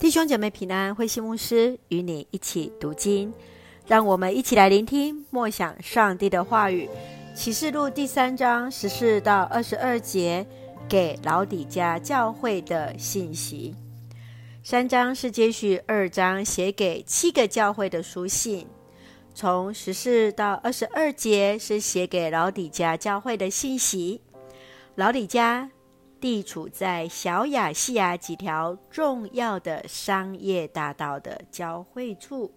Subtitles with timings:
[0.00, 3.30] 弟兄姐妹平安，慧馨牧师与你一起读经，
[3.86, 6.88] 让我们一起来聆听默想上帝的话语。
[7.34, 10.46] 启示录第三章十四到二十二节，
[10.88, 13.74] 给老底嘉教会的信息。
[14.62, 18.66] 三章是接续二章写给七个教会的书信，
[19.34, 24.22] 从十四到二十二节是写给老底嘉教会的信息。
[24.94, 25.70] 老底嘉
[26.20, 32.52] 地处在小亚细亚几条重要的商业大道的交汇处，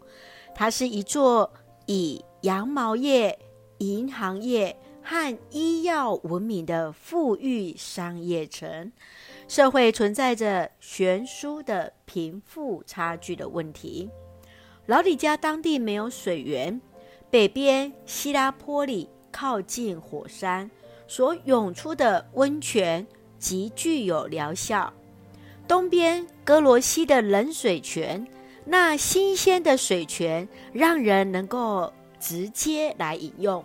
[0.54, 1.52] 它是一座
[1.86, 3.40] 以羊毛业、
[3.78, 8.92] 银行业和医药闻名的富裕商业城。
[9.48, 14.10] 社会存在着悬殊的贫富差距的问题。
[14.86, 16.82] 老李家当地没有水源，
[17.30, 20.70] 北边希拉坡里靠近火山
[21.08, 23.06] 所涌出的温泉。
[23.44, 24.94] 极具有疗效。
[25.68, 28.26] 东边哥罗西的冷水泉，
[28.64, 31.92] 那新鲜的水泉让人能够
[32.22, 33.62] 直接来饮用。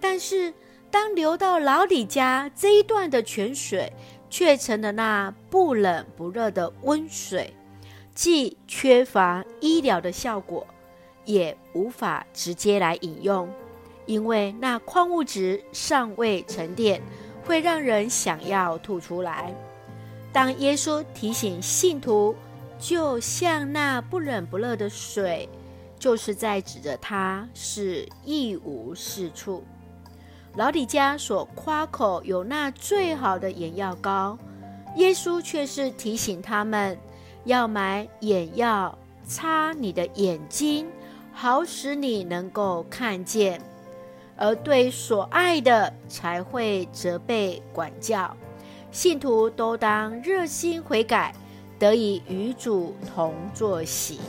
[0.00, 0.54] 但是，
[0.90, 3.92] 当流到老李家这一段的泉水，
[4.30, 7.54] 却成了那不冷不热的温水，
[8.14, 10.66] 既缺乏医疗的效果，
[11.26, 13.46] 也无法直接来饮用，
[14.06, 17.02] 因为那矿物质尚未沉淀。
[17.44, 19.54] 会让人想要吐出来。
[20.32, 22.34] 当耶稣提醒信徒，
[22.78, 25.48] 就像那不冷不热的水，
[25.98, 29.62] 就是在指着他是一无是处。
[30.56, 34.38] 老底家所夸口有那最好的眼药膏，
[34.96, 36.98] 耶稣却是提醒他们
[37.44, 40.86] 要买眼药擦你的眼睛，
[41.32, 43.60] 好使你能够看见。
[44.36, 48.36] 而对所爱的才会责备管教，
[48.90, 51.34] 信徒都当热心悔改，
[51.78, 54.20] 得以与主同坐喜。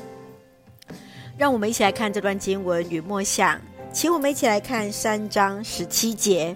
[1.38, 3.60] 让我们一起来看这段经文与默想，
[3.92, 6.56] 请我们一起来看三章十七节。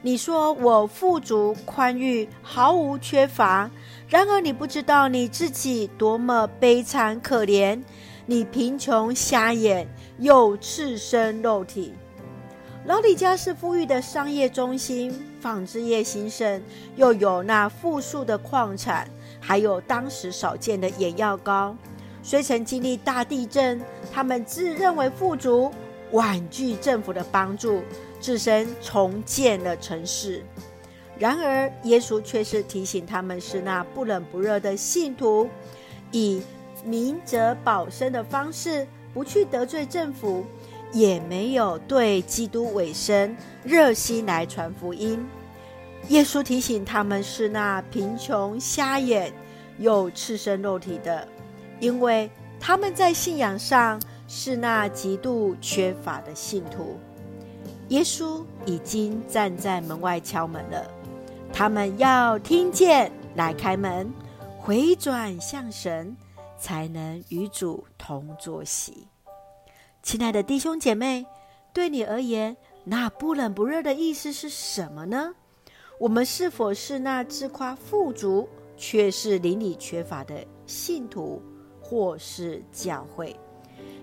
[0.00, 3.70] 你说我富足宽裕，毫无缺乏，
[4.08, 7.80] 然而你不知道你自己多么悲惨可怜，
[8.26, 9.88] 你贫穷瞎眼，
[10.18, 11.92] 又赤身肉体。
[12.84, 16.60] 老李家是富裕的商业中心，纺织业兴盛，
[16.96, 19.08] 又有那富庶的矿产，
[19.40, 21.76] 还有当时少见的眼药膏。
[22.24, 23.80] 虽曾经历大地震，
[24.12, 25.70] 他们自认为富足，
[26.10, 27.82] 婉拒政府的帮助，
[28.20, 30.42] 自身重建了城市。
[31.16, 35.48] 然而，耶稣却是提醒他们是那不冷不热的信徒，
[36.10, 36.42] 以
[36.84, 40.44] 明哲保身的方式，不去得罪政府。
[40.92, 45.24] 也没有对基督委身，热心来传福音。
[46.08, 49.32] 耶稣提醒他们是那贫穷、瞎眼
[49.78, 51.26] 又赤身肉体的，
[51.80, 56.98] 因为他们在信仰上是那极度缺乏的信徒。
[57.88, 60.90] 耶稣已经站在门外敲门了，
[61.52, 64.12] 他们要听见来开门，
[64.58, 66.16] 回转向神，
[66.58, 69.06] 才能与主同坐席。
[70.02, 71.24] 亲爱的弟兄姐妹，
[71.72, 75.32] 对你而言，那不冷不热的意思是什么呢？
[76.00, 81.40] 我们是否是那自夸富足，却是邻里缺乏的信徒，
[81.80, 83.34] 或是教会？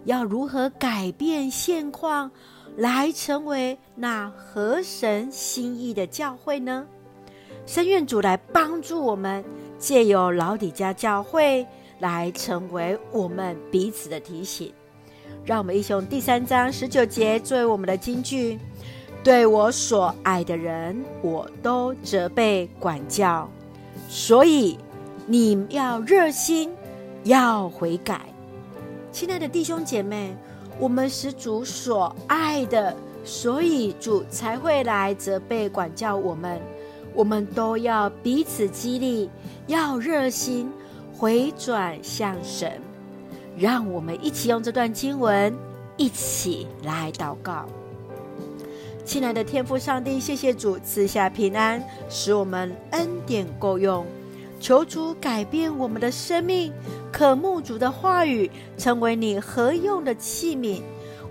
[0.05, 2.31] 要如何改变现况，
[2.77, 6.87] 来成为那合神心意的教会呢？
[7.65, 9.43] 深愿主来帮助我们，
[9.77, 11.67] 借由老底家教会，
[11.99, 14.73] 来成为我们彼此的提醒。
[15.45, 18.59] 让我们一起用第三章十九节作为我们的金句：
[19.23, 23.49] 对我所爱的人，我都责备管教，
[24.07, 24.77] 所以
[25.25, 26.71] 你要热心，
[27.23, 28.21] 要悔改。
[29.11, 30.35] 亲爱的弟兄姐妹，
[30.79, 36.61] 我们是主所爱的，所以主才会来责备管教我们。
[37.15, 39.29] 我们都要彼此激励，
[39.65, 40.71] 要热心，
[41.17, 42.79] 回转向神。
[43.57, 45.55] 让我们一起用这段经文
[45.97, 47.65] 一起来祷告。
[49.05, 54.05] 亲爱的天父上帝，谢谢主赐下平安，使我们恩典够用。
[54.59, 56.71] 求主改变我们的生命，
[57.11, 60.81] 渴慕主的话语，成为你何用的器皿。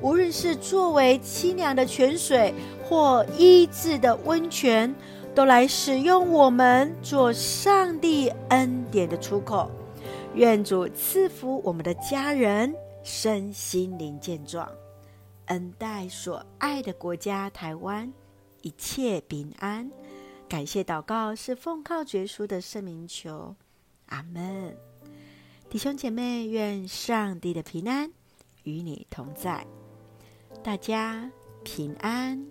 [0.01, 2.55] 无论是作为清凉的泉水，
[2.85, 4.95] 或医治的温泉，
[5.35, 9.71] 都来使用我们，做上帝恩典的出口。
[10.35, 12.73] 愿主赐福我们的家人，
[13.03, 14.71] 身心灵健壮，
[15.47, 18.13] 恩待所爱的国家台湾，
[18.63, 19.91] 一切平安。
[20.49, 23.57] 感谢祷告是奉靠绝书的圣名求，
[24.07, 24.77] 阿门。
[25.69, 28.11] 弟兄姐妹，愿上帝的平安
[28.63, 29.67] 与你同在，
[30.63, 31.31] 大家
[31.65, 32.47] 平安。